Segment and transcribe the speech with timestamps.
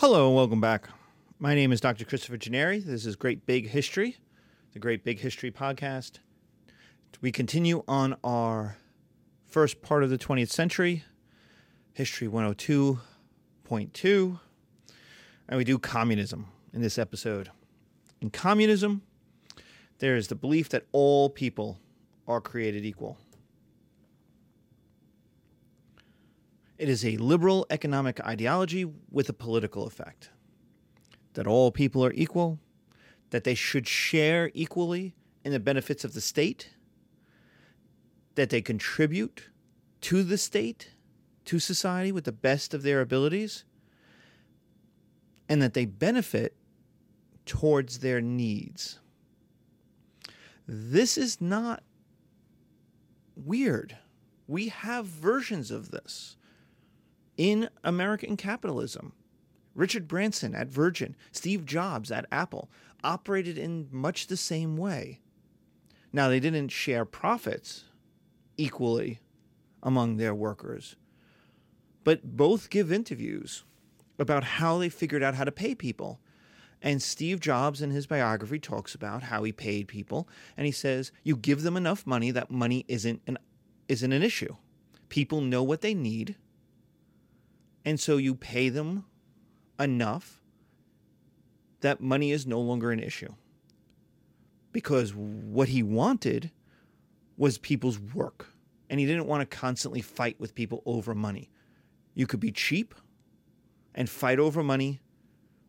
[0.00, 0.88] Hello and welcome back.
[1.40, 2.04] My name is Dr.
[2.04, 2.84] Christopher Gennari.
[2.84, 4.16] This is Great Big History,
[4.72, 6.20] the Great Big History podcast.
[7.20, 8.76] We continue on our
[9.48, 11.02] first part of the 20th century,
[11.94, 14.40] History 102.2,
[15.48, 17.50] and we do communism in this episode.
[18.20, 19.02] In communism,
[19.98, 21.76] there is the belief that all people
[22.28, 23.18] are created equal.
[26.78, 30.30] It is a liberal economic ideology with a political effect.
[31.34, 32.60] That all people are equal,
[33.30, 35.14] that they should share equally
[35.44, 36.70] in the benefits of the state,
[38.36, 39.50] that they contribute
[40.02, 40.92] to the state,
[41.44, 43.64] to society with the best of their abilities,
[45.48, 46.54] and that they benefit
[47.44, 49.00] towards their needs.
[50.66, 51.82] This is not
[53.34, 53.96] weird.
[54.46, 56.36] We have versions of this
[57.38, 59.12] in American capitalism.
[59.74, 62.68] Richard Branson at Virgin, Steve Jobs at Apple
[63.04, 65.20] operated in much the same way.
[66.12, 67.84] Now, they didn't share profits
[68.56, 69.20] equally
[69.82, 70.96] among their workers,
[72.02, 73.64] but both give interviews
[74.18, 76.18] about how they figured out how to pay people.
[76.82, 81.12] And Steve Jobs in his biography talks about how he paid people and he says
[81.24, 83.38] you give them enough money that money isn't an
[83.88, 84.56] isn't an issue.
[85.08, 86.36] People know what they need
[87.88, 89.06] and so you pay them
[89.80, 90.42] enough
[91.80, 93.32] that money is no longer an issue.
[94.72, 96.50] Because what he wanted
[97.38, 98.52] was people's work.
[98.90, 101.48] And he didn't want to constantly fight with people over money.
[102.14, 102.94] You could be cheap
[103.94, 105.00] and fight over money,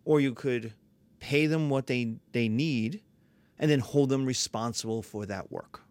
[0.03, 0.73] or you could
[1.21, 3.01] pay them what they, they need
[3.57, 5.83] and then hold them responsible for that work.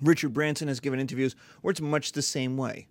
[0.00, 2.86] Richard Branson has given interviews where it's much the same way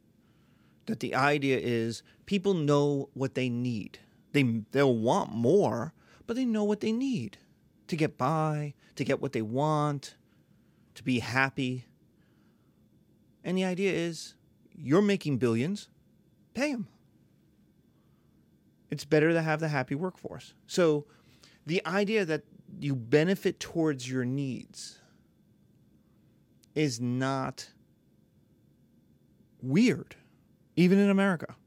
[0.89, 3.99] that the idea is people know what they need.
[4.33, 5.93] They they'll want more,
[6.27, 7.37] but they know what they need
[7.87, 10.15] to get by, to get what they want,
[10.95, 11.85] to be happy.
[13.43, 14.35] And the idea is
[14.75, 15.89] you're making billions,
[16.53, 16.87] pay them.
[18.89, 20.53] It's better to have the happy workforce.
[20.65, 21.05] So
[21.65, 22.43] the idea that
[22.79, 24.99] you benefit towards your needs
[26.73, 27.69] is not
[29.61, 30.15] weird
[30.79, 31.57] even in America.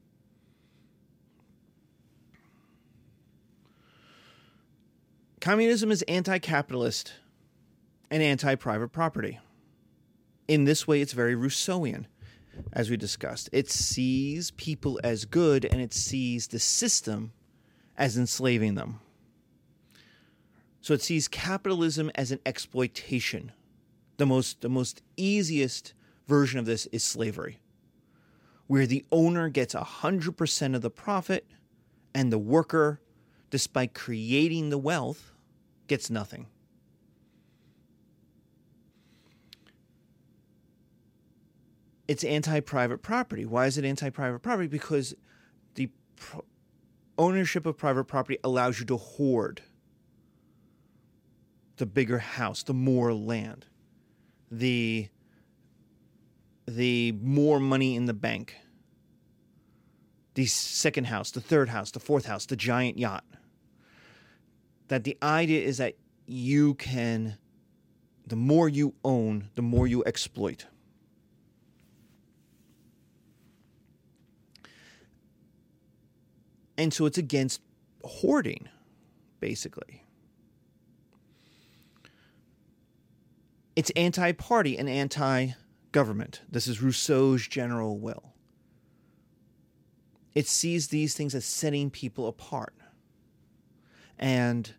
[5.39, 7.13] Communism is anti capitalist
[8.11, 9.39] and anti private property.
[10.49, 12.07] In this way, it's very Rousseauian,
[12.73, 13.51] as we discussed.
[13.53, 17.33] It sees people as good and it sees the system
[17.99, 19.01] as enslaving them.
[20.81, 23.53] So it sees capitalism as an exploitation.
[24.17, 25.93] The most, the most easiest
[26.27, 27.62] version of this is slavery
[28.73, 31.47] where the owner gets 100% of the profit
[32.15, 33.03] and the worker,
[33.51, 35.35] despite creating the wealth,
[35.89, 36.47] gets nothing.
[42.09, 43.45] It's anti private property.
[43.45, 44.69] Why is it anti private property?
[44.69, 45.15] Because
[45.75, 46.47] the pro-
[47.19, 49.61] ownership of private property allows you to hoard
[51.77, 53.67] the bigger house, the more land,
[54.51, 55.11] the
[56.67, 58.57] the more money in the bank.
[60.35, 63.25] The second house, the third house, the fourth house, the giant yacht.
[64.89, 65.95] That the idea is that
[66.27, 67.39] you can,
[68.27, 70.67] the more you own, the more you exploit.
[76.79, 77.61] And so it's against
[78.03, 78.69] hoarding,
[79.41, 80.05] basically.
[83.77, 85.53] It's anti party and anti
[85.93, 86.43] government.
[86.51, 88.32] This is Rousseau's general will.
[90.35, 92.75] It sees these things as setting people apart.
[94.19, 94.73] And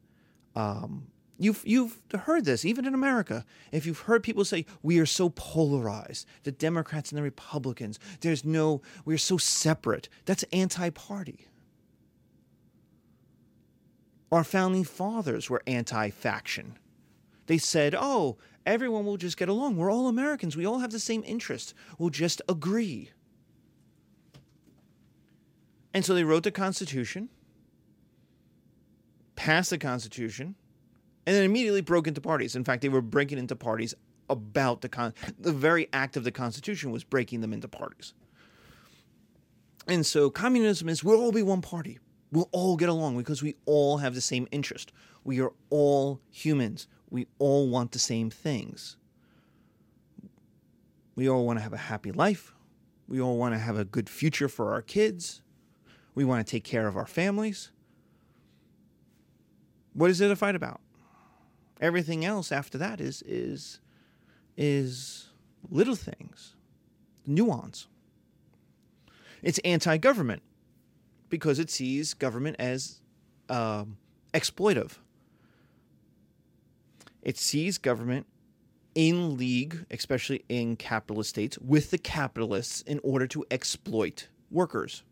[0.56, 3.46] um, you've, you've heard this, even in America.
[3.72, 8.46] If you've heard people say, we are so polarized, the Democrats and the Republicans, there's
[8.46, 11.48] no, we're so separate, that's anti party.
[14.32, 16.80] Our founding fathers were anti faction.
[17.46, 19.76] They said, oh, everyone will just get along.
[19.76, 20.58] We're all Americans.
[20.58, 21.74] We all have the same interests.
[22.00, 23.12] We'll just agree.
[25.94, 27.30] And so they wrote the Constitution,
[29.36, 30.56] passed the Constitution,
[31.26, 32.56] and then immediately broke into parties.
[32.56, 33.94] In fact, they were breaking into parties
[34.30, 38.14] about the con the very act of the Constitution was breaking them into parties.
[39.88, 42.00] And so communism is we'll all be one party.
[42.32, 44.92] We'll all get along because we all have the same interest.
[45.24, 48.98] We are all humans we all want the same things.
[51.16, 52.56] We all want to have a happy life.
[53.08, 55.44] We all want to have a good future for our kids.
[56.16, 57.72] We want to take care of our families.
[59.94, 60.82] What is it a fight about?
[61.82, 63.80] Everything else after that is is
[64.56, 65.30] is
[65.70, 66.56] little things,
[67.26, 67.88] nuance.
[69.42, 70.42] It's anti-government
[71.30, 73.02] because it sees government as
[73.50, 73.98] um,
[74.34, 75.00] exploitive.
[77.22, 78.28] It sees government
[78.96, 85.04] in league, especially in capitalist states, with the capitalists in order to exploit workers.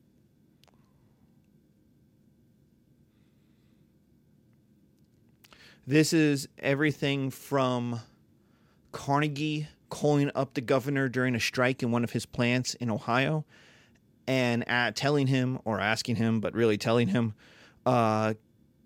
[5.87, 8.01] This is everything from
[8.91, 13.45] Carnegie calling up the governor during a strike in one of his plants in Ohio
[14.27, 17.33] and uh, telling him, or asking him, but really telling him,
[17.85, 18.35] uh,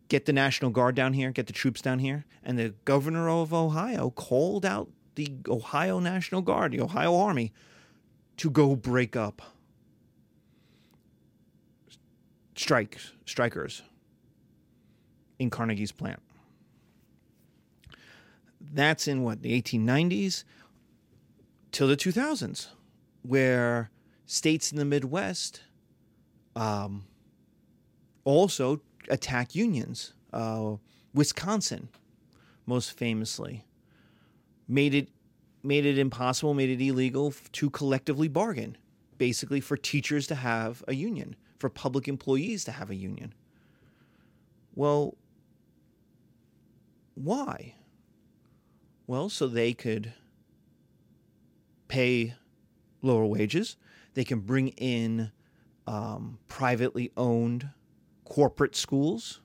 [0.07, 2.25] get the National Guard down here, get the troops down here.
[2.43, 7.51] And the governor of Ohio called out the Ohio National Guard, the Ohio Army,
[8.37, 9.41] to go break up
[12.55, 13.81] strikes, strikers
[15.39, 16.21] in Carnegie's plant.
[18.75, 20.43] That's in what, the 1890s
[21.71, 22.67] till the 2000s,
[23.21, 23.89] where
[24.25, 25.61] states in the Midwest
[26.57, 27.05] um,
[28.25, 30.13] also attack unions.
[30.33, 30.75] Uh,
[31.13, 31.87] Wisconsin,
[32.65, 33.63] most famously,
[34.67, 35.07] made it
[35.63, 38.77] made it impossible, made it illegal to collectively bargain,
[39.17, 43.33] basically for teachers to have a union, for public employees to have a union.
[44.75, 45.15] Well,
[47.13, 47.75] why?
[49.07, 50.13] Well, so they could
[51.87, 52.33] pay
[53.01, 53.77] lower wages.
[54.13, 55.31] They can bring in
[55.85, 57.69] um, privately owned
[58.23, 59.41] corporate schools,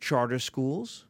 [0.00, 1.06] charter schools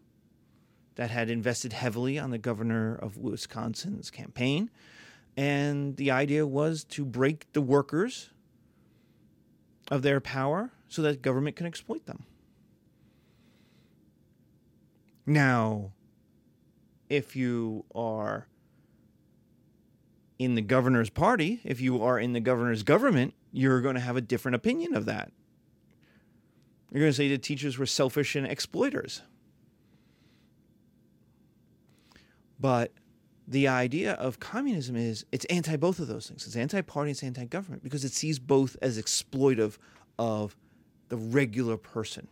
[0.97, 4.71] that had invested heavily on the governor of Wisconsin's campaign.
[5.37, 8.31] And the idea was to break the workers
[9.91, 12.25] of their power so that government can exploit them.
[15.27, 15.93] Now,
[17.15, 18.49] if you are
[20.39, 24.17] in the governor's party, if you are in the governor's government, you're going to have
[24.17, 25.31] a different opinion of that.
[26.91, 29.23] You're going to say the teachers were selfish and exploiters.
[32.59, 32.93] But
[33.47, 36.47] the idea of communism is it's anti both of those things.
[36.47, 39.77] It's anti party, it's anti government because it sees both as exploitive
[40.19, 40.57] of
[41.09, 42.29] the regular person.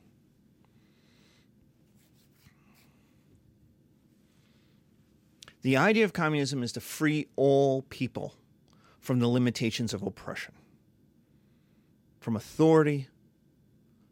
[5.62, 8.34] The idea of communism is to free all people
[9.00, 10.54] from the limitations of oppression,
[12.20, 13.08] from authority,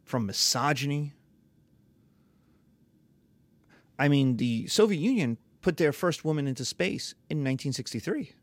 [0.03, 1.13] from misogyny.
[3.99, 8.33] I mean, the Soviet Union put their first woman into space in 1963.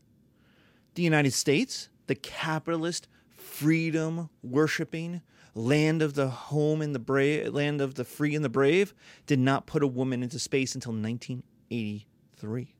[0.95, 5.21] The United States, the capitalist, freedom worshiping
[5.55, 8.93] land of the home and the brave, land of the free and the brave,
[9.25, 12.75] did not put a woman into space until 1983.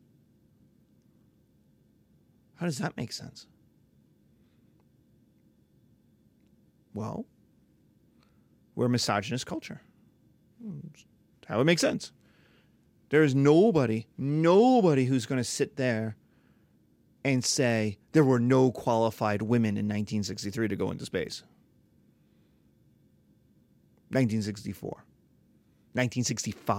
[2.59, 3.47] How does that make sense?
[6.93, 7.25] Well,
[8.75, 9.81] we're a misogynist culture.
[11.47, 12.11] How it makes sense.
[13.09, 16.17] There is nobody, nobody who's going to sit there
[17.23, 21.43] and say there were no qualified women in 1963 to go into space.
[24.09, 24.89] 1964,
[25.93, 26.75] 1965,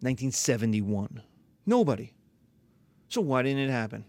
[0.00, 1.22] 1971.
[1.64, 2.12] Nobody.
[3.08, 4.04] So why didn't it happen?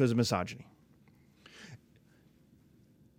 [0.00, 0.66] Because of misogyny.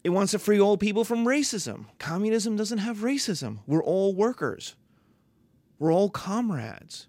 [0.03, 1.85] It wants to free all people from racism.
[1.99, 3.59] Communism doesn't have racism.
[3.67, 4.75] We're all workers.
[5.77, 7.07] We're all comrades.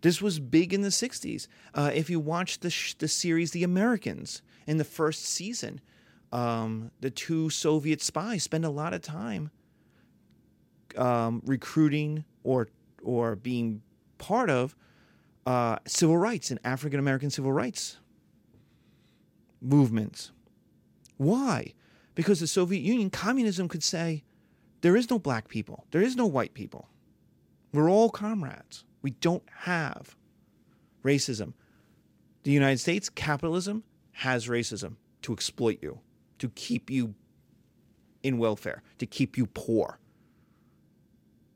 [0.00, 1.48] This was big in the 60s.
[1.74, 5.82] Uh, if you watch the, sh- the series The Americans in the first season,
[6.32, 9.50] um, the two Soviet spies spend a lot of time
[10.96, 12.68] um, recruiting or,
[13.02, 13.82] or being
[14.16, 14.74] part of
[15.44, 17.98] uh, civil rights and African American civil rights
[19.60, 20.32] movements.
[21.16, 21.74] Why?
[22.14, 24.24] Because the Soviet Union, communism could say,
[24.80, 26.88] there is no black people, there is no white people.
[27.72, 28.84] We're all comrades.
[29.02, 30.16] We don't have
[31.04, 31.52] racism.
[32.44, 36.00] The United States, capitalism, has racism to exploit you,
[36.38, 37.14] to keep you
[38.22, 39.98] in welfare, to keep you poor,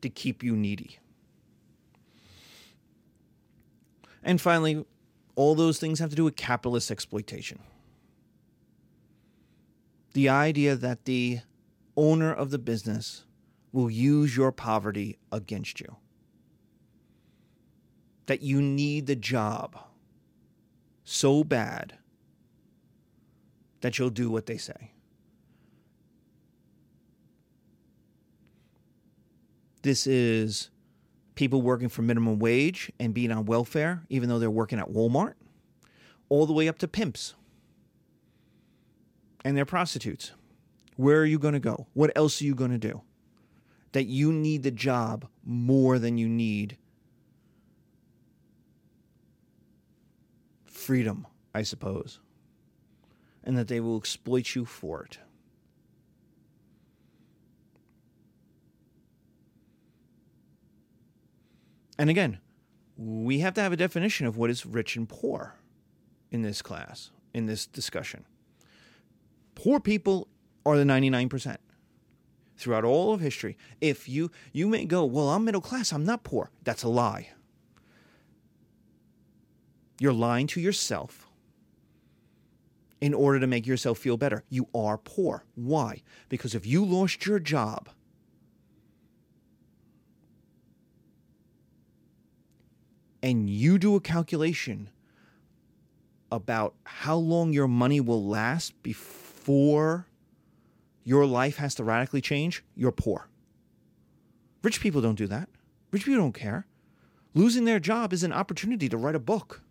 [0.01, 0.99] to keep you needy.
[4.23, 4.85] And finally,
[5.35, 7.59] all those things have to do with capitalist exploitation
[10.13, 11.39] the idea that the
[11.97, 13.25] owner of the business
[13.71, 15.97] will use your poverty against you,
[18.27, 19.77] that you need the job
[21.03, 21.95] so bad
[23.81, 24.91] that you'll do what they say.
[29.81, 30.69] This is
[31.35, 35.33] people working for minimum wage and being on welfare, even though they're working at Walmart,
[36.29, 37.33] all the way up to pimps
[39.43, 40.31] and they're prostitutes.
[40.95, 41.87] Where are you going to go?
[41.93, 43.01] What else are you going to do?
[43.91, 46.77] That you need the job more than you need
[50.65, 52.19] freedom, I suppose.
[53.43, 55.19] And that they will exploit you for it.
[61.97, 62.39] And again,
[62.97, 65.55] we have to have a definition of what is rich and poor
[66.31, 68.25] in this class, in this discussion.
[69.55, 70.27] Poor people
[70.65, 71.57] are the 99%
[72.57, 73.57] throughout all of history.
[73.81, 77.29] If you you may go, "Well, I'm middle class, I'm not poor." That's a lie.
[79.99, 81.29] You're lying to yourself
[83.01, 84.43] in order to make yourself feel better.
[84.49, 85.45] You are poor.
[85.55, 86.03] Why?
[86.29, 87.89] Because if you lost your job,
[93.21, 94.89] and you do a calculation
[96.31, 99.22] about how long your money will last before
[101.03, 103.27] your life has to radically change, you're poor.
[104.61, 105.49] Rich people don't do that.
[105.91, 106.65] Rich people don't care.
[107.33, 109.61] Losing their job is an opportunity to write a book,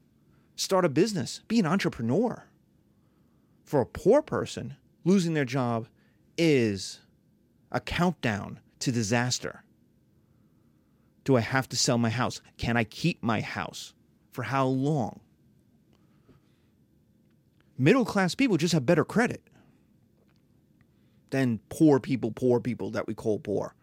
[0.57, 2.45] start a business, be an entrepreneur.
[3.65, 5.89] For a poor person, losing their job
[6.37, 7.01] is
[7.71, 9.63] a countdown to disaster.
[11.25, 12.41] Do I have to sell my house?
[12.59, 13.95] Can I keep my house?
[14.33, 15.21] For how long?
[17.79, 19.43] Middle class people just have better credit
[21.33, 23.75] than poor people, poor people that we call poor.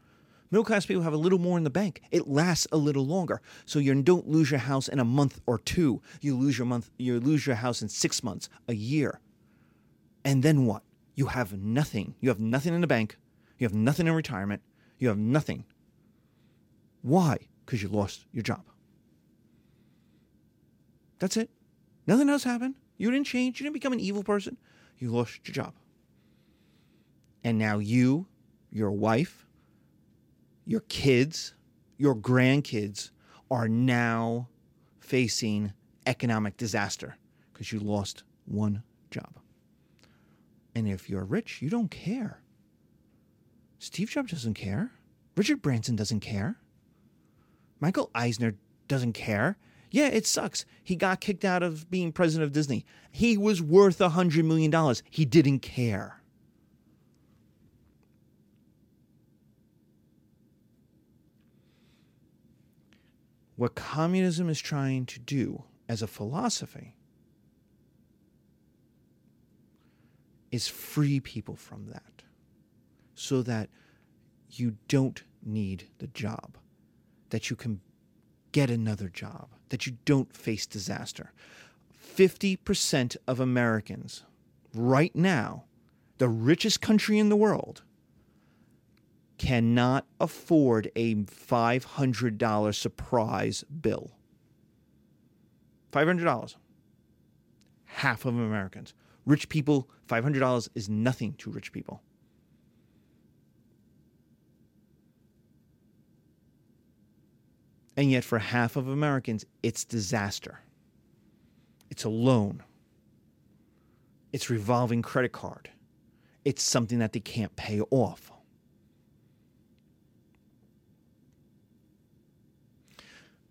[0.51, 2.01] Middle class people have a little more in the bank.
[2.11, 3.41] It lasts a little longer.
[3.65, 6.01] So you don't lose your house in a month or two.
[6.21, 9.19] You lose your month you lose your house in 6 months, a year.
[10.23, 10.83] And then what?
[11.15, 12.15] You have nothing.
[12.19, 13.17] You have nothing in the bank.
[13.57, 14.61] You have nothing in retirement.
[14.97, 15.65] You have nothing.
[17.01, 17.37] Why?
[17.65, 18.63] Because you lost your job.
[21.19, 21.49] That's it.
[22.07, 22.75] Nothing else happened.
[22.97, 23.59] You didn't change.
[23.59, 24.57] You didn't become an evil person.
[24.97, 25.73] You lost your job.
[27.43, 28.27] And now you,
[28.71, 29.45] your wife,
[30.65, 31.55] your kids,
[31.97, 33.11] your grandkids
[33.49, 34.47] are now
[34.99, 35.73] facing
[36.05, 37.17] economic disaster
[37.51, 39.39] because you lost one job.
[40.75, 42.41] And if you're rich, you don't care.
[43.79, 44.91] Steve Jobs doesn't care.
[45.35, 46.57] Richard Branson doesn't care.
[47.79, 48.55] Michael Eisner
[48.87, 49.57] doesn't care.
[49.89, 50.65] Yeah, it sucks.
[50.83, 52.85] He got kicked out of being president of Disney.
[53.11, 54.95] He was worth a $100 million.
[55.09, 56.18] He didn't care.
[63.59, 66.95] What communism is trying to do as a philosophy
[70.49, 72.23] is free people from that
[73.15, 73.69] so that
[74.49, 76.57] you don't need the job,
[77.31, 77.81] that you can
[78.53, 81.33] get another job, that you don't face disaster.
[82.15, 84.23] 50% of Americans
[84.73, 85.65] right now,
[86.17, 87.81] the richest country in the world,
[89.39, 94.11] cannot afford a $500 surprise bill.
[95.91, 96.55] $500.
[97.85, 98.93] Half of Americans.
[99.25, 102.03] Rich people, $500 is nothing to rich people.
[107.97, 110.59] And yet, for half of Americans, it's disaster.
[111.89, 112.63] It's a loan.
[114.31, 115.69] It's revolving credit card.
[116.45, 118.31] It's something that they can't pay off.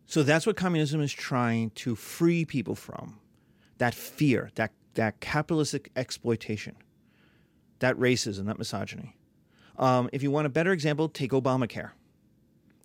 [0.09, 3.21] So that's what communism is trying to free people from
[3.77, 6.77] that fear, that, that capitalistic exploitation,
[7.81, 9.19] that racism, that misogyny.
[9.77, 11.91] Um, if you want a better example, take Obamacare.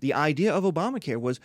[0.02, 1.40] The idea of Obamacare was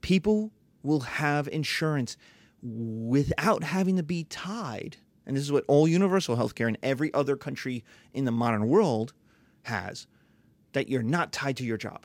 [0.00, 0.50] people
[0.82, 2.16] will have insurance
[2.60, 4.96] without having to be tied.
[5.26, 8.66] And this is what all universal health care in every other country in the modern
[8.66, 9.12] world
[9.62, 10.08] has
[10.72, 12.04] that you're not tied to your job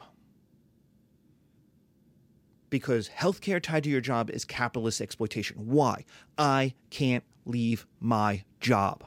[2.76, 5.56] because healthcare tied to your job is capitalist exploitation.
[5.66, 6.04] Why?
[6.38, 9.06] I can't leave my job.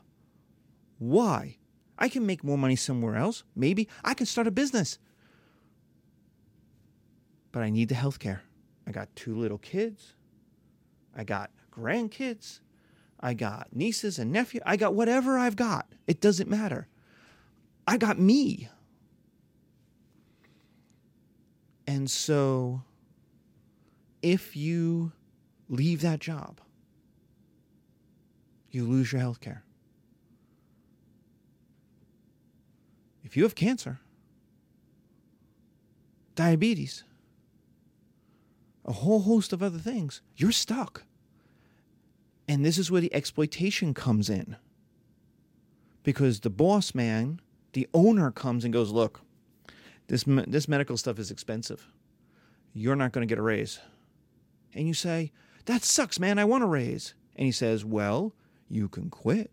[0.98, 1.58] Why?
[1.98, 3.44] I can make more money somewhere else.
[3.54, 4.98] Maybe I can start a business.
[7.52, 8.40] But I need the healthcare.
[8.86, 10.14] I got two little kids.
[11.14, 12.60] I got grandkids.
[13.20, 14.62] I got nieces and nephews.
[14.64, 15.92] I got whatever I've got.
[16.06, 16.88] It doesn't matter.
[17.86, 18.70] I got me.
[21.86, 22.84] And so
[24.22, 25.12] if you
[25.68, 26.60] leave that job,
[28.70, 29.62] you lose your health care.
[33.24, 34.00] If you have cancer,
[36.34, 37.04] diabetes,
[38.84, 41.04] a whole host of other things, you're stuck.
[42.48, 44.56] And this is where the exploitation comes in.
[46.02, 47.40] Because the boss man,
[47.74, 49.20] the owner comes and goes, "Look,
[50.06, 51.86] this this medical stuff is expensive.
[52.72, 53.78] You're not going to get a raise."
[54.74, 55.32] And you say,
[55.64, 56.38] "That sucks, man.
[56.38, 58.34] I want a raise." And he says, "Well,
[58.68, 59.50] you can quit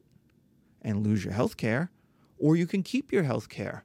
[0.81, 1.91] and lose your health care,
[2.38, 3.84] or you can keep your health care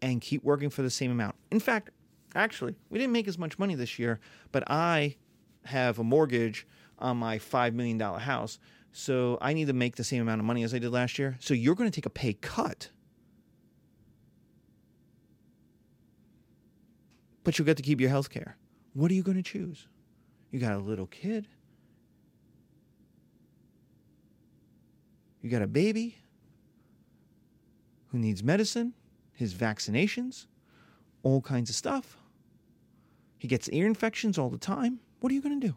[0.00, 1.90] and keep working for the same amount." In fact,
[2.34, 4.20] actually, we didn't make as much money this year,
[4.50, 5.16] but I
[5.64, 6.66] have a mortgage
[6.98, 8.58] on my $5 million house.
[8.92, 11.36] So I need to make the same amount of money as I did last year.
[11.40, 12.90] So you're going to take a pay cut.
[17.44, 18.56] But you'll get to keep your health care.
[18.92, 19.88] What are you going to choose?
[20.52, 21.48] You got a little kid.
[25.40, 26.18] You got a baby
[28.08, 28.92] who needs medicine,
[29.32, 30.46] his vaccinations,
[31.22, 32.18] all kinds of stuff.
[33.38, 35.00] He gets ear infections all the time.
[35.18, 35.74] What are you going to do?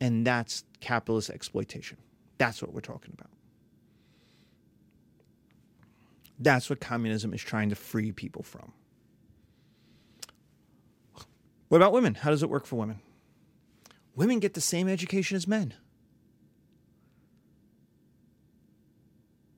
[0.00, 1.96] And that's capitalist exploitation.
[2.36, 3.30] That's what we're talking about.
[6.40, 8.72] That's what communism is trying to free people from.
[11.72, 12.16] What about women?
[12.16, 13.00] How does it work for women?
[14.14, 15.72] Women get the same education as men,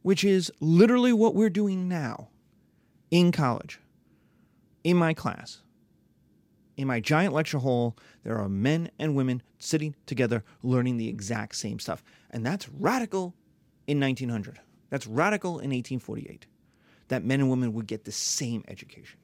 [0.03, 2.29] which is literally what we're doing now
[3.11, 3.81] in college,
[4.85, 5.63] in my class
[6.77, 11.57] in my giant lecture hall, there are men and women sitting together learning the exact
[11.57, 12.03] same stuff.
[12.31, 13.35] And that's radical
[13.87, 14.61] in 1900.
[14.91, 16.47] That's radical in 1848
[17.09, 19.19] that men and women would get the same education.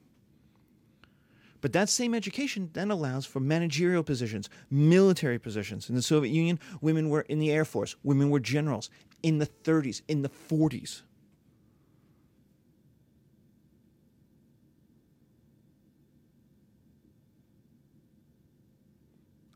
[1.61, 5.89] But that same education then allows for managerial positions, military positions.
[5.89, 8.91] In the Soviet Union, women were in the Air Force, women were generals.
[9.23, 11.03] In the 30s, in the 40s,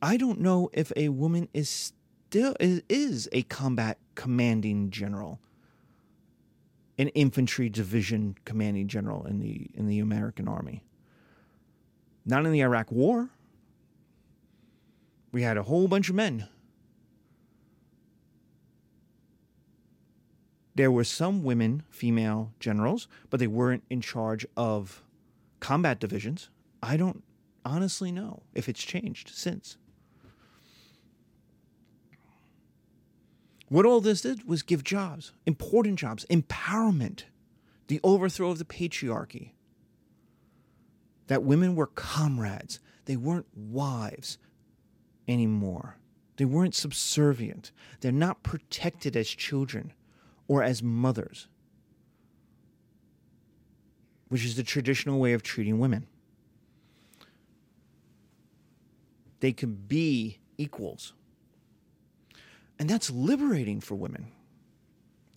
[0.04, 5.40] I don't know if a woman is still is, is a combat commanding general,
[6.98, 10.82] an infantry division commanding general in the in the American army.
[12.26, 13.30] Not in the Iraq War.
[15.32, 16.48] We had a whole bunch of men.
[20.76, 25.02] There were some women, female generals, but they weren't in charge of
[25.60, 26.50] combat divisions.
[26.82, 27.22] I don't
[27.64, 29.76] honestly know if it's changed since.
[33.68, 37.24] What all this did was give jobs, important jobs, empowerment,
[37.88, 39.50] the overthrow of the patriarchy.
[41.28, 44.38] That women were comrades, they weren't wives
[45.26, 45.96] anymore.
[46.36, 47.70] They weren't subservient.
[48.00, 49.92] They're not protected as children
[50.48, 51.48] or as mothers,
[54.28, 56.06] which is the traditional way of treating women.
[59.40, 61.12] They can be equals.
[62.78, 64.26] And that's liberating for women,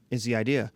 [0.10, 0.72] is the idea.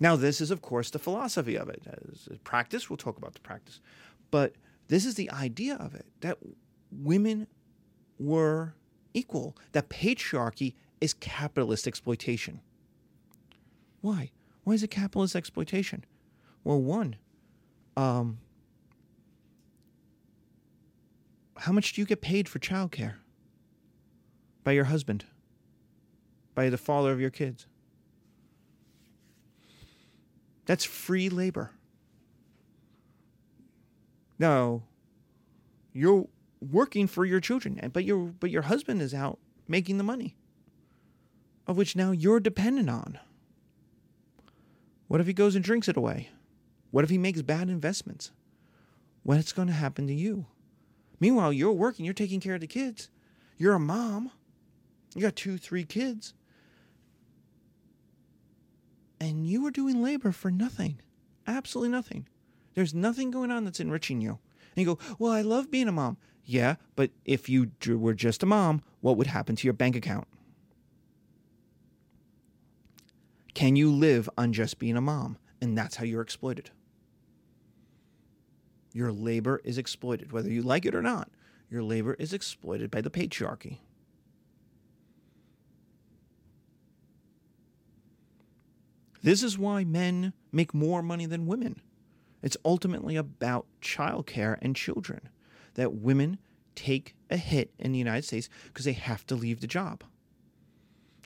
[0.00, 1.82] Now, this is, of course, the philosophy of it.
[1.86, 3.80] As practice, we'll talk about the practice.
[4.30, 4.54] But
[4.88, 6.38] this is the idea of it that
[6.90, 7.46] women
[8.18, 8.74] were
[9.14, 12.60] equal, that patriarchy is capitalist exploitation.
[14.00, 14.30] Why?
[14.64, 16.04] Why is it capitalist exploitation?
[16.64, 17.16] Well, one,
[17.96, 18.38] um,
[21.56, 23.14] how much do you get paid for childcare
[24.64, 25.24] by your husband?
[26.56, 27.66] by the father of your kids.
[30.64, 31.70] That's free labor.
[34.38, 34.84] No,
[35.92, 36.28] you're
[36.60, 40.36] working for your children, but your but your husband is out making the money,
[41.66, 43.18] of which now you're dependent on.
[45.08, 46.30] What if he goes and drinks it away?
[46.90, 48.32] What if he makes bad investments?
[49.22, 50.46] What's going to happen to you?
[51.20, 53.08] Meanwhile, you're working, you're taking care of the kids.
[53.56, 54.30] You're a mom.
[55.14, 56.34] You got two, three kids
[59.20, 61.00] and you are doing labor for nothing.
[61.46, 62.26] Absolutely nothing.
[62.76, 64.38] There's nothing going on that's enriching you.
[64.76, 66.18] And you go, Well, I love being a mom.
[66.44, 70.28] Yeah, but if you were just a mom, what would happen to your bank account?
[73.54, 75.38] Can you live on just being a mom?
[75.60, 76.70] And that's how you're exploited.
[78.92, 81.30] Your labor is exploited, whether you like it or not.
[81.70, 83.78] Your labor is exploited by the patriarchy.
[89.22, 91.80] This is why men make more money than women.
[92.42, 95.28] It's ultimately about childcare and children.
[95.74, 96.38] That women
[96.74, 100.04] take a hit in the United States because they have to leave the job.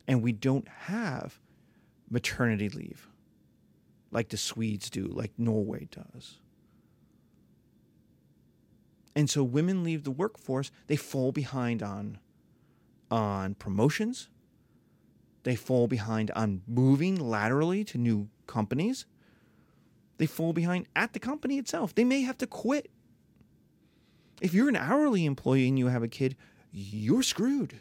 [0.09, 1.39] And we don't have
[2.11, 3.09] maternity leave
[4.11, 6.39] like the Swedes do, like Norway does.
[9.15, 12.19] And so women leave the workforce, they fall behind on
[13.11, 14.29] on promotions.
[15.43, 19.07] They fall behind on moving laterally to new companies.
[20.21, 21.95] They fall behind at the company itself.
[21.95, 22.91] They may have to quit.
[24.43, 26.37] If you're an hourly employee and you have a kid,
[26.71, 27.81] you're screwed.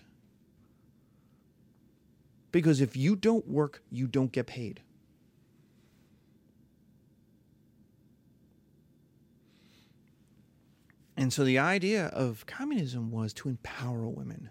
[2.54, 4.80] Because if you don't work, you don't get paid.
[11.18, 14.50] And so the idea of communism was to empower women,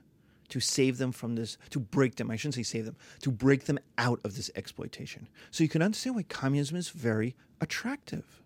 [0.49, 3.65] to save them from this, to break them, I shouldn't say save them, to break
[3.65, 5.29] them out of this exploitation.
[5.51, 8.43] So you can understand why communism is very attractive.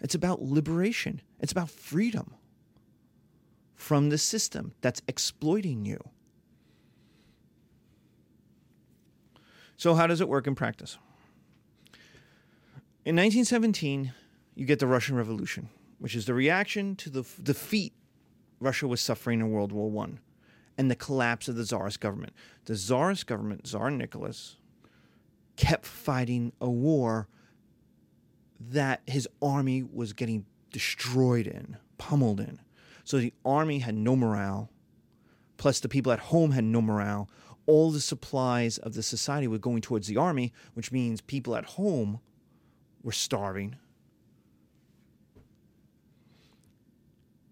[0.00, 2.34] It's about liberation, it's about freedom
[3.74, 5.98] from the system that's exploiting you.
[9.76, 10.98] So, how does it work in practice?
[13.04, 14.12] In 1917,
[14.56, 17.92] you get the Russian Revolution which is the reaction to the defeat
[18.60, 20.10] Russia was suffering in World War I
[20.78, 22.32] and the collapse of the Tsarist government.
[22.64, 24.56] The Tsarist government, Tsar Nicholas,
[25.56, 27.28] kept fighting a war
[28.60, 32.60] that his army was getting destroyed in, pummeled in.
[33.04, 34.70] So the army had no morale,
[35.56, 37.28] plus the people at home had no morale.
[37.66, 41.64] All the supplies of the society were going towards the army, which means people at
[41.64, 42.20] home
[43.02, 43.76] were starving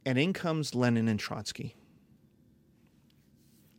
[0.06, 1.74] And in comes Lenin and Trotsky.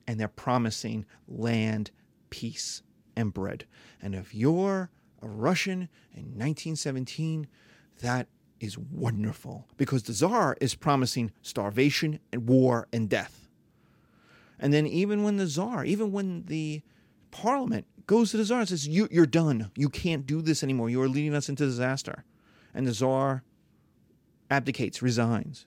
[0.07, 1.91] And they're promising land,
[2.29, 2.81] peace,
[3.15, 3.65] and bread.
[4.01, 4.89] And if you're
[5.21, 7.47] a Russian in 1917,
[8.01, 8.27] that
[8.59, 13.47] is wonderful because the Tsar is promising starvation and war and death.
[14.59, 16.81] And then, even when the Tsar, even when the
[17.29, 20.89] parliament goes to the Tsar and says, you, You're done, you can't do this anymore,
[20.89, 22.23] you are leading us into disaster.
[22.73, 23.43] And the Tsar
[24.49, 25.65] abdicates, resigns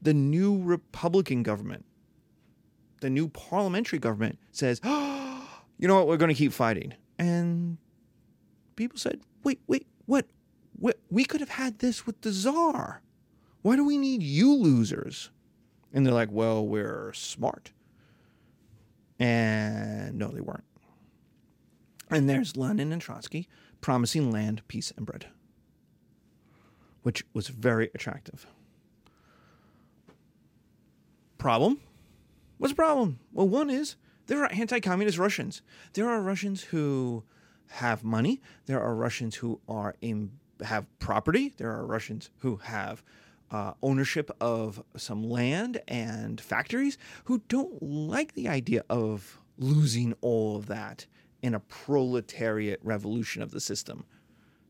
[0.00, 1.84] the new Republican government,
[3.00, 6.94] the new parliamentary government says, oh, you know what, we're going to keep fighting.
[7.18, 7.78] And
[8.76, 9.86] people said, wait, wait,
[10.78, 10.98] what?
[11.10, 13.00] We could have had this with the czar.
[13.62, 15.30] Why do we need you losers?
[15.92, 17.72] And they're like, well, we're smart.
[19.18, 20.64] And no, they weren't.
[22.10, 23.48] And there's Lenin and Trotsky
[23.80, 25.26] promising land, peace, and bread,
[27.02, 28.46] which was very attractive.
[31.38, 31.80] Problem?
[32.58, 33.18] What's the problem?
[33.32, 35.62] Well, one is there are anti communist Russians.
[35.92, 37.24] There are Russians who
[37.68, 38.40] have money.
[38.66, 40.32] There are Russians who are in,
[40.64, 41.52] have property.
[41.56, 43.02] There are Russians who have
[43.50, 50.56] uh, ownership of some land and factories who don't like the idea of losing all
[50.56, 51.06] of that
[51.42, 54.04] in a proletariat revolution of the system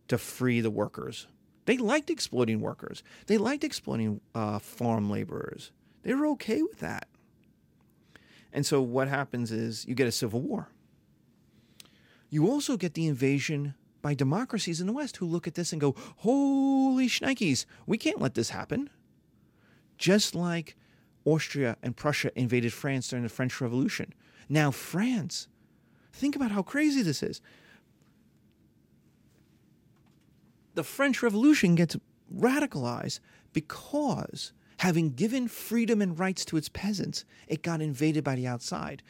[0.09, 1.27] to free the workers.
[1.65, 3.03] They liked exploiting workers.
[3.27, 5.73] They liked exploiting uh, farm laborers.
[6.03, 7.09] They were okay with that.
[8.57, 10.71] And so what happens is you get a civil war.
[12.31, 15.81] You also get the invasion by democracies in the West who look at this and
[15.81, 18.89] go, holy shnikes, we can't let this happen.
[19.99, 20.75] Just like
[21.27, 24.15] Austria and Prussia invaded France during the French Revolution.
[24.49, 25.49] Now, France,
[26.15, 27.43] think about how crazy this is.
[30.77, 31.95] The French Revolution gets
[32.35, 33.21] radicalized
[33.53, 39.03] because Having given freedom and rights to its peasants, it got invaded by the outside.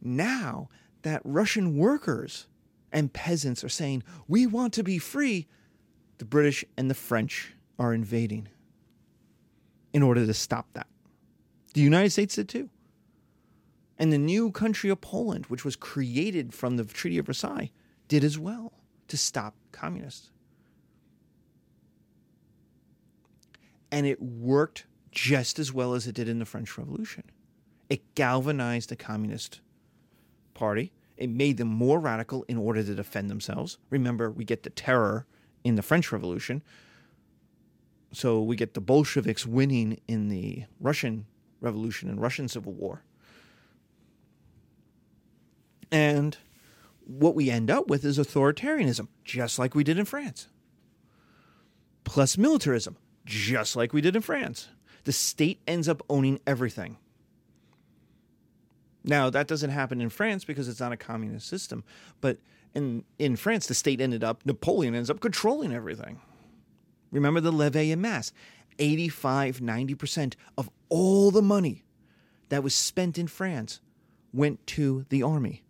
[0.00, 0.68] Now
[1.02, 2.46] that Russian workers
[2.92, 5.46] and peasants are saying, we want to be free,
[6.18, 8.48] the British and the French are invading
[9.92, 10.86] in order to stop that.
[11.74, 12.68] The United States did too.
[13.98, 17.70] And the new country of Poland, which was created from the Treaty of Versailles,
[18.08, 18.72] did as well
[19.08, 20.30] to stop communists.
[23.90, 24.84] And it worked
[25.16, 27.22] just as well as it did in the French Revolution.
[27.88, 29.62] It galvanized the Communist
[30.52, 30.92] Party.
[31.16, 33.78] It made them more radical in order to defend themselves.
[33.88, 35.26] Remember, we get the terror
[35.64, 36.62] in the French Revolution.
[38.12, 41.24] So we get the Bolsheviks winning in the Russian
[41.62, 43.02] Revolution and Russian Civil War.
[45.90, 46.36] And
[47.06, 50.48] what we end up with is authoritarianism, just like we did in France,
[52.04, 54.68] plus militarism, just like we did in France
[55.06, 56.98] the state ends up owning everything.
[59.04, 61.84] Now, that doesn't happen in France because it's not a communist system.
[62.20, 62.38] But
[62.74, 66.20] in, in France, the state ended up, Napoleon ends up controlling everything.
[67.12, 68.32] Remember the levee en masse
[68.80, 71.84] 85, 90% of all the money
[72.48, 73.80] that was spent in France
[74.32, 75.62] went to the army.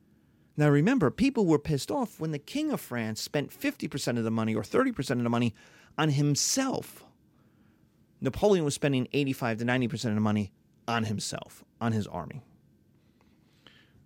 [0.56, 4.30] Now, remember, people were pissed off when the King of France spent 50% of the
[4.30, 5.54] money or 30% of the money
[5.98, 7.05] on himself
[8.20, 10.52] Napoleon was spending 85 to 90% of the money
[10.88, 12.42] on himself, on his army.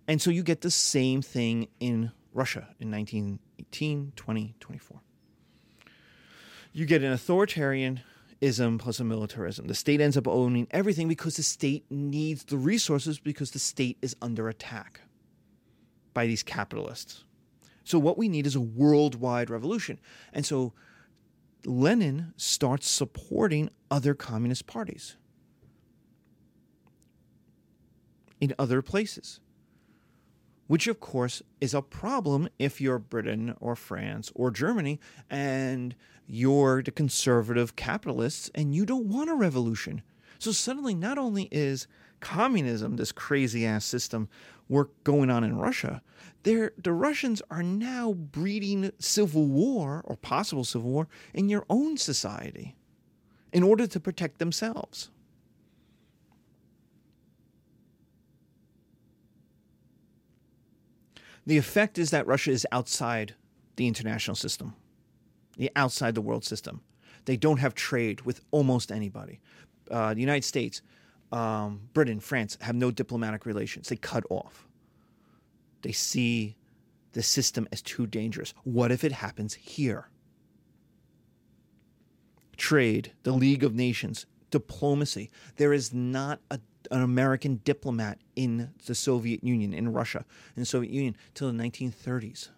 [0.07, 5.01] And so you get the same thing in Russia in 1918, 20, 24.
[6.73, 9.67] You get an authoritarianism plus a militarism.
[9.67, 13.97] The state ends up owning everything because the state needs the resources because the state
[14.01, 15.01] is under attack
[16.13, 17.23] by these capitalists.
[17.83, 19.99] So what we need is a worldwide revolution.
[20.33, 20.73] And so
[21.65, 25.17] Lenin starts supporting other communist parties
[28.39, 29.39] in other places,
[30.67, 35.95] which of course is a problem if you're Britain or France or Germany and
[36.25, 40.01] you're the conservative capitalists and you don't want a revolution.
[40.39, 41.87] So suddenly, not only is
[42.21, 44.29] communism, this crazy ass system,
[44.69, 46.01] work going on in Russia,
[46.43, 51.97] there the Russians are now breeding civil war or possible civil war in your own
[51.97, 52.75] society
[53.51, 55.09] in order to protect themselves.
[61.45, 63.35] The effect is that Russia is outside
[63.75, 64.75] the international system,
[65.57, 66.81] the outside the world system.
[67.25, 69.39] They don't have trade with almost anybody.
[69.89, 70.81] Uh, the United States,
[71.31, 73.89] um, Britain, France have no diplomatic relations.
[73.89, 74.67] They cut off.
[75.81, 76.57] They see
[77.13, 78.53] the system as too dangerous.
[78.63, 80.09] What if it happens here?
[82.57, 85.31] Trade, the League of Nations, diplomacy.
[85.55, 86.59] There is not a,
[86.91, 91.57] an American diplomat in the Soviet Union, in Russia, in the Soviet Union, till the
[91.57, 92.49] 1930s.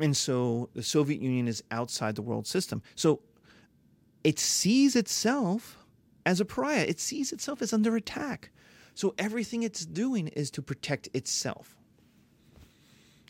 [0.00, 2.82] And so the Soviet Union is outside the world system.
[2.94, 3.20] So
[4.24, 5.78] it sees itself
[6.26, 8.50] as a pariah, it sees itself as under attack.
[8.94, 11.76] So everything it's doing is to protect itself.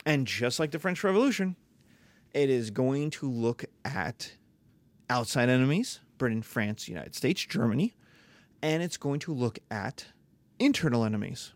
[0.05, 1.57] And just like the French Revolution,
[2.35, 4.33] it is going to look at
[5.11, 7.95] outside enemies Britain, France, United States, Germany,
[8.63, 10.07] and it's going to look at
[10.59, 11.53] internal enemies,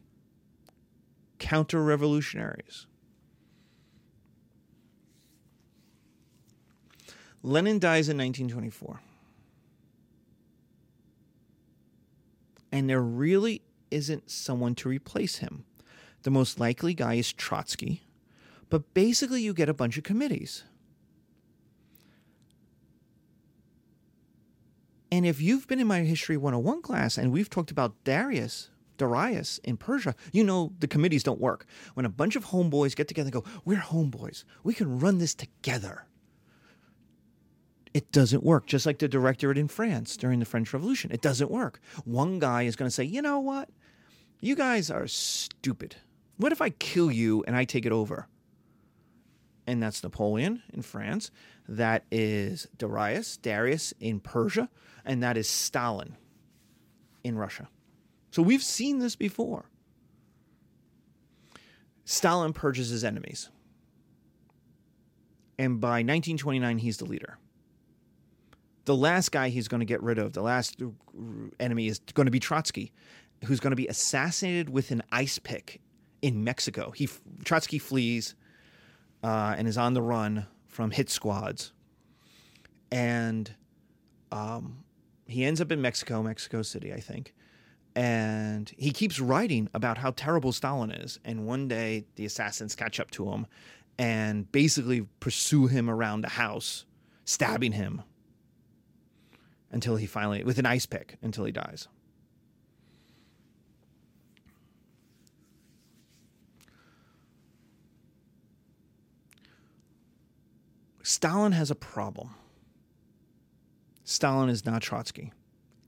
[1.39, 2.87] counter revolutionaries.
[7.43, 9.01] Lenin dies in 1924.
[12.71, 15.65] And there really isn't someone to replace him.
[16.23, 18.05] The most likely guy is Trotsky,
[18.71, 20.65] but basically you get a bunch of committees.
[25.11, 29.59] And if you've been in my History 101 class and we've talked about Darius, Darius
[29.59, 31.67] in Persia, you know the committees don't work.
[31.95, 35.35] When a bunch of homeboys get together and go, We're homeboys, we can run this
[35.35, 36.07] together
[37.95, 38.67] it doesn't work.
[38.67, 41.81] Just like the directorate in France during the French Revolution, it doesn't work.
[42.05, 43.69] One guy is going to say, you know what?
[44.41, 45.97] You guys are stupid.
[46.37, 48.27] What if I kill you and I take it over?
[49.67, 51.31] And that's Napoleon in France.
[51.69, 54.69] That is Darius, Darius in Persia.
[55.05, 56.17] And that is Stalin
[57.23, 57.69] in Russia.
[58.31, 59.67] So we've seen this before.
[62.05, 63.51] Stalin purges his enemies.
[65.59, 67.39] And by 1929, he's the leader
[68.85, 70.81] the last guy he's going to get rid of, the last
[71.61, 72.93] enemy is going to be Trotsky,
[73.45, 75.81] who's going to be assassinated with an ice pick
[76.21, 76.91] in Mexico.
[76.91, 77.09] He
[77.45, 78.35] Trotsky flees
[79.23, 81.73] uh, and is on the run from hit squads,
[82.91, 83.55] and
[84.31, 84.85] um,
[85.27, 87.35] he ends up in Mexico, Mexico City, I think.
[87.95, 91.21] And he keeps writing about how terrible Stalin is.
[91.27, 93.47] And one day the assassins catch up to him
[93.99, 96.87] and basically pursue him around the house,
[97.27, 98.03] stabbing him
[99.73, 101.89] until he finally, with an ice pick, until he dies.
[111.03, 112.35] Stalin has a problem.
[114.05, 115.33] Stalin is not Trotsky,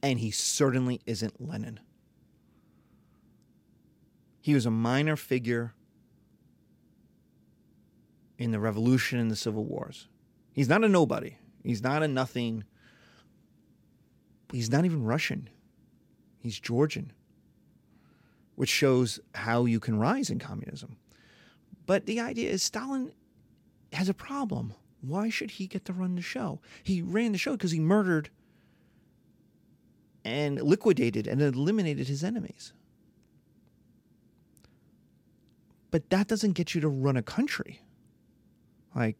[0.02, 1.78] and he certainly isn't Lenin.
[4.40, 5.74] He was a minor figure
[8.38, 10.08] in the revolution and the civil wars.
[10.52, 11.38] He's not a nobody.
[11.62, 12.64] He's not a nothing
[14.54, 15.48] he's not even Russian.
[16.38, 17.12] He's Georgian,
[18.54, 20.96] which shows how you can rise in communism.
[21.86, 23.12] But the idea is Stalin
[23.92, 24.74] has a problem.
[25.00, 26.60] Why should he get to run the show?
[26.82, 28.30] He ran the show because he murdered
[30.24, 32.72] and liquidated and eliminated his enemies.
[35.90, 37.82] But that doesn't get you to run a country.
[38.94, 39.16] Like,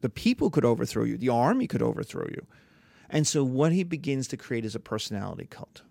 [0.00, 2.46] the people could overthrow you, the army could overthrow you.
[3.10, 5.82] And so what he begins to create is a personality cult.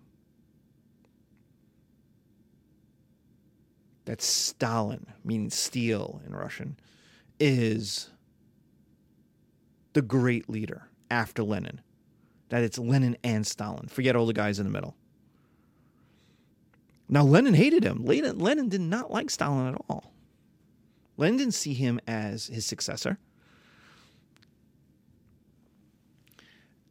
[4.04, 6.78] That Stalin, meaning steel in Russian,
[7.38, 8.10] is
[9.92, 11.80] the great leader after Lenin.
[12.48, 13.88] That it's Lenin and Stalin.
[13.88, 14.94] Forget all the guys in the middle.
[17.08, 18.04] Now, Lenin hated him.
[18.04, 20.12] Lenin, Lenin did not like Stalin at all.
[21.16, 23.18] Lenin didn't see him as his successor.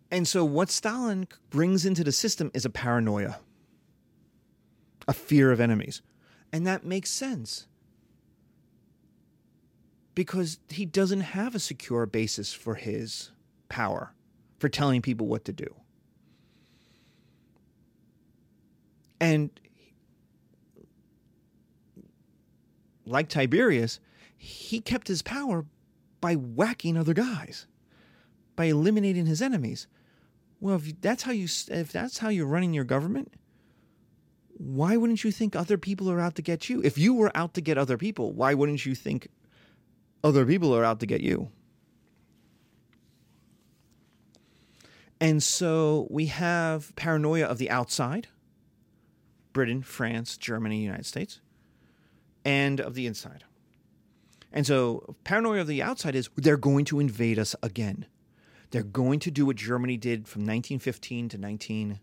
[0.10, 3.40] And so, what Stalin brings into the system is a paranoia,
[5.08, 6.02] a fear of enemies.
[6.54, 7.68] And that makes sense
[10.16, 13.32] because he doesn't have a secure basis for his
[13.70, 14.14] power,
[14.60, 15.76] for telling people what to do.
[19.20, 19.52] And
[23.06, 24.00] like Tiberius,
[24.38, 25.66] he kept his power
[26.22, 27.68] by whacking other guys,
[28.56, 29.88] by eliminating his enemies.
[30.60, 33.34] Well, if that's how you if that's how you're running your government,
[34.58, 36.82] why wouldn't you think other people are out to get you?
[36.84, 39.28] If you were out to get other people, why wouldn't you think
[40.24, 41.52] other people are out to get you?
[45.20, 48.28] And so we have paranoia of the outside
[49.54, 51.40] Britain, France, Germany, United States,
[52.46, 53.44] and of the inside.
[54.54, 58.06] And so paranoia of the outside is they're going to invade us again.
[58.72, 62.00] They're going to do what Germany did from 1915 to 19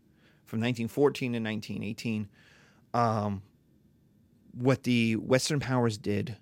[0.46, 2.28] from 1914 to 1918
[2.94, 3.42] um,
[4.52, 6.36] what the Western powers did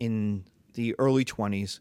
[0.00, 1.80] in the early 20s.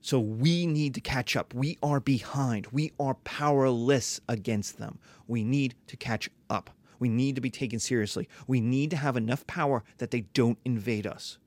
[0.00, 1.52] So we need to catch up.
[1.52, 2.68] We are behind.
[2.68, 4.98] We are powerless against them.
[5.26, 6.70] We need to catch up.
[7.00, 8.28] We need to be taken seriously.
[8.46, 11.38] We need to have enough power that they don't invade us.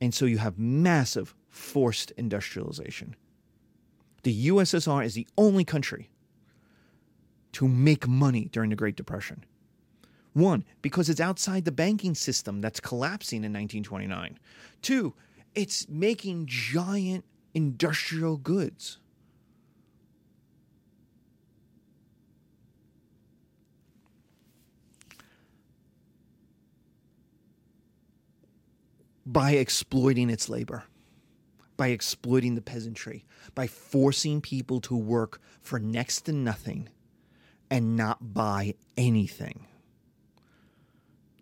[0.00, 3.16] And so you have massive forced industrialization.
[4.22, 6.10] The USSR is the only country
[7.52, 9.44] to make money during the Great Depression.
[10.34, 14.38] One, because it's outside the banking system that's collapsing in 1929.
[14.82, 15.14] Two,
[15.54, 18.98] it's making giant industrial goods.
[29.26, 30.84] by exploiting its labor,
[31.76, 36.88] by exploiting the peasantry, by forcing people to work for next to nothing
[37.70, 39.66] and not buy anything.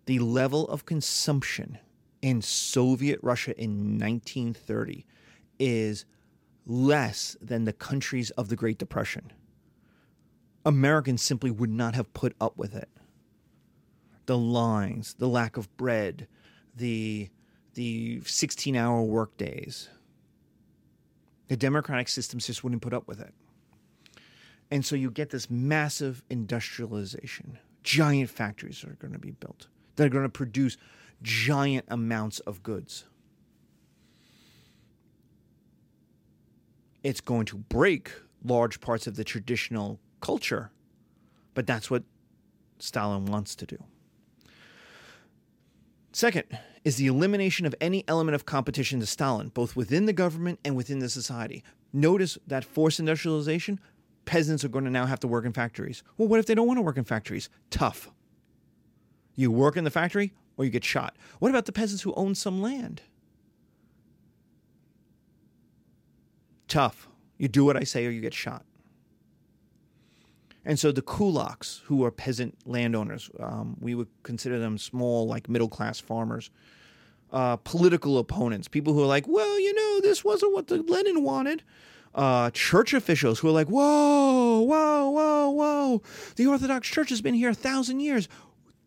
[0.06, 1.78] The level of consumption
[2.20, 5.06] in Soviet Russia in 1930
[5.58, 6.04] is
[6.66, 9.32] less than the countries of the Great Depression.
[10.64, 12.88] Americans simply would not have put up with it.
[14.26, 16.26] The lines, the lack of bread,
[16.74, 17.28] the
[17.74, 19.88] the 16 hour workdays.
[21.48, 23.34] The democratic systems just wouldn't put up with it.
[24.70, 27.58] And so you get this massive industrialization.
[27.82, 30.76] Giant factories are going to be built that are going to produce
[31.22, 33.04] giant amounts of goods.
[37.02, 38.10] It's going to break
[38.42, 40.70] large parts of the traditional culture,
[41.52, 42.02] but that's what
[42.78, 43.78] Stalin wants to do.
[46.12, 46.44] Second
[46.84, 50.76] is the elimination of any element of competition to Stalin, both within the government and
[50.76, 51.64] within the society.
[51.92, 53.80] Notice that forced industrialization
[54.24, 56.02] peasants are going to now have to work in factories.
[56.16, 57.48] Well, what if they don't want to work in factories?
[57.70, 58.10] Tough.
[59.34, 61.16] You work in the factory or you get shot.
[61.38, 63.02] What about the peasants who own some land?
[66.68, 67.08] Tough.
[67.38, 68.64] You do what I say or you get shot.
[70.64, 75.48] And so the kulaks, who are peasant landowners, um, we would consider them small, like
[75.48, 76.50] middle class farmers,
[77.32, 81.22] uh, political opponents, people who are like, well, you know, this wasn't what the Lenin
[81.22, 81.62] wanted
[82.14, 86.02] uh, church officials who are like, whoa, whoa, whoa, whoa.
[86.36, 88.28] The Orthodox Church has been here a thousand years.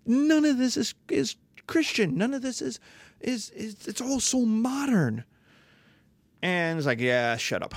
[0.05, 1.35] None of this is, is
[1.67, 2.17] Christian.
[2.17, 2.79] None of this is,
[3.19, 5.25] is, is, it's all so modern.
[6.41, 7.75] And it's like, yeah, shut up.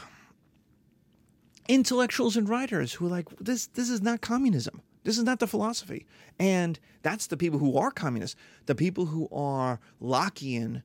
[1.69, 4.83] Intellectuals and writers who are like, this, this is not communism.
[5.05, 6.07] This is not the philosophy.
[6.39, 8.37] And that's the people who are communists.
[8.67, 10.83] The people who are Lockean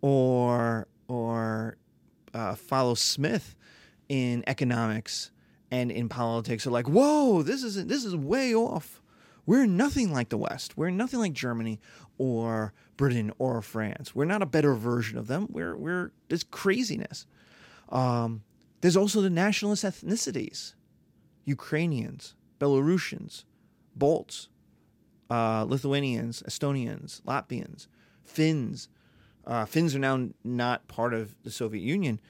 [0.00, 1.76] or, or
[2.34, 3.56] uh, follow Smith
[4.08, 5.30] in economics
[5.70, 9.00] and in politics are like, whoa, this is this is way off.
[9.46, 10.76] We're nothing like the West.
[10.76, 11.80] We're nothing like Germany
[12.16, 14.14] or Britain or France.
[14.14, 15.48] We're not a better version of them.
[15.50, 17.26] We're we're this craziness.
[17.88, 18.42] Um,
[18.84, 20.74] there's also the nationalist ethnicities:
[21.46, 23.44] Ukrainians, Belarusians,
[23.96, 24.50] Balts,
[25.30, 27.86] uh, Lithuanians, Estonians, Latvians,
[28.26, 28.90] Finns.
[29.46, 32.20] Uh, Finns are now not part of the Soviet Union,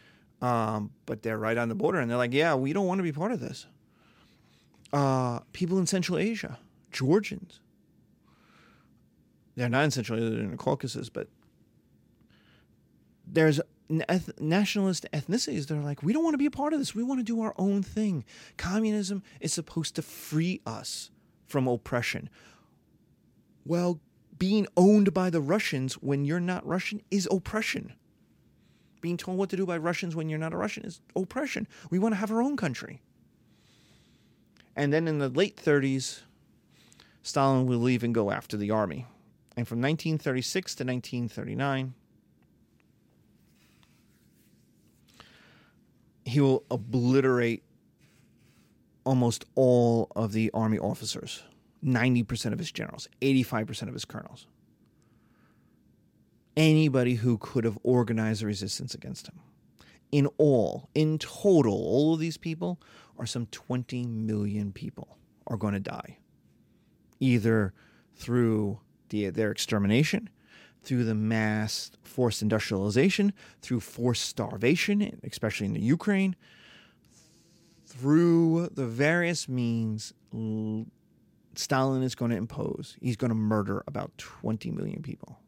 [0.41, 3.03] um, but they're right on the border, and they're like, "Yeah, we don't want to
[3.03, 3.67] be part of this."
[4.93, 6.61] Uh, people in Central Asia,
[6.93, 7.59] Georgians.
[9.57, 11.27] They're not in Central Asia; they're in the Caucasus, but
[13.27, 16.79] there's eth- nationalist ethnicities that are like, we don't want to be a part of
[16.79, 16.95] this.
[16.95, 18.25] We want to do our own thing.
[18.57, 21.11] Communism is supposed to free us
[21.47, 22.29] from oppression.
[23.65, 24.01] Well,
[24.39, 27.95] being owned by the Russians when you're not Russian is oppression.
[29.01, 31.69] Being told what to do by Russians when you're not a Russian is oppression.
[31.91, 33.03] We want to have our own country.
[34.77, 36.23] And then in the late 30s,
[37.23, 39.07] Stalin will leave and go after the army.
[39.57, 41.95] And from 1936 to 1939,
[46.25, 47.63] he will obliterate
[49.05, 51.43] almost all of the army officers
[51.85, 54.47] 90% of his generals, 85% of his colonels.
[56.57, 59.41] Anybody who could have organized a resistance against him.
[60.11, 62.81] In all, in total, all of these people
[63.19, 66.19] are some 20 million people are going to die.
[67.21, 67.75] Either
[68.15, 70.31] through the, their extermination,
[70.85, 73.33] through the mass forced industrialization,
[73.63, 76.37] through forced starvation, especially in the Ukraine,
[77.87, 80.13] through the various means
[81.55, 82.97] Stalin is going to impose.
[83.01, 85.39] He's going to murder about 20 million people.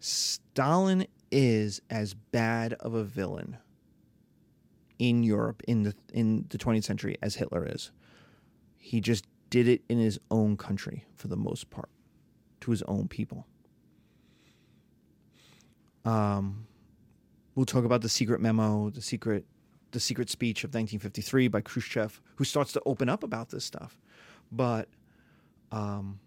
[0.00, 3.56] Stalin is as bad of a villain
[4.98, 7.90] in Europe in the in the 20th century as Hitler is.
[8.76, 9.24] He just
[9.54, 11.88] did it in his own country for the most part,
[12.60, 13.46] to his own people.
[16.04, 16.66] Um,
[17.54, 19.44] we'll talk about the secret memo, the secret,
[19.92, 23.96] the secret speech of 1953 by Khrushchev, who starts to open up about this stuff.
[24.50, 24.88] But
[25.70, 26.18] um,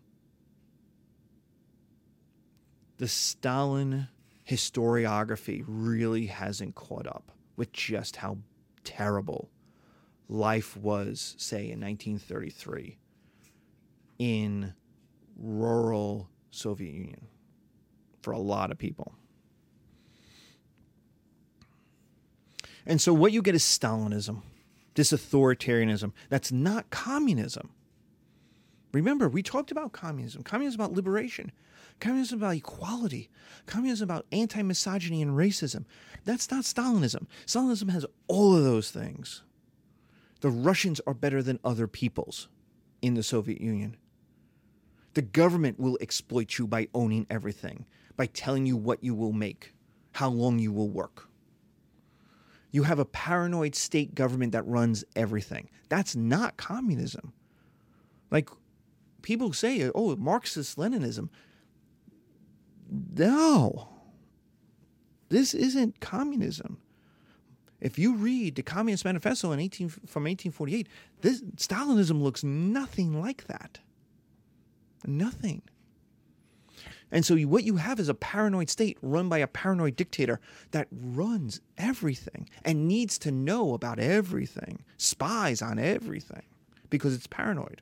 [2.96, 4.08] the Stalin
[4.50, 8.38] historiography really hasn't caught up with just how
[8.86, 9.50] terrible
[10.30, 13.00] life was, say, in 1933
[14.20, 14.74] in
[15.36, 17.28] rural Soviet Union
[18.22, 19.14] for a lot of people.
[22.86, 24.42] And so what you get is Stalinism,
[24.96, 26.14] this authoritarianism.
[26.30, 27.70] That's not communism.
[28.94, 30.42] Remember, we talked about communism.
[30.44, 31.52] Communism is about liberation.
[32.00, 33.30] Communism is about equality.
[33.66, 35.86] Communism is about anti misogyny and racism.
[36.24, 37.28] That's not Stalinism.
[37.46, 39.44] Stalinism has all of those things.
[40.40, 42.48] The Russians are better than other peoples
[43.02, 43.98] in the Soviet Union.
[45.18, 47.88] The government will exploit you by owning everything,
[48.18, 49.74] by telling you what you will make,
[50.12, 51.28] how long you will work.
[52.70, 55.72] You have a paranoid state government that runs everything.
[55.90, 57.34] That's not communism.
[58.30, 58.50] Like
[59.24, 61.30] people say, oh, Marxist Leninism.
[63.16, 63.90] No,
[65.30, 66.78] this isn't communism.
[67.82, 70.88] If you read the Communist Manifesto in 18, from 1848,
[71.22, 73.80] this Stalinism looks nothing like that.
[75.08, 75.62] Nothing.
[77.12, 80.42] And so what you have is a paranoid state run by a paranoid dictator
[80.72, 86.44] that runs everything and needs to know about everything, spies on everything
[86.90, 87.82] because it's paranoid.